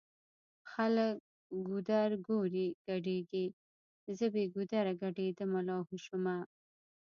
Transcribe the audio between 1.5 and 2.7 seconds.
ګودرګوري